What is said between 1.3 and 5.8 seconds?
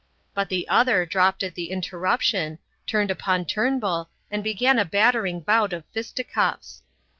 at the interruption, turned upon Turnbull and began a battering bout